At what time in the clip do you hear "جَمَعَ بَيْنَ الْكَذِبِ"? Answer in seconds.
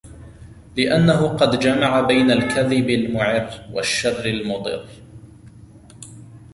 1.59-2.89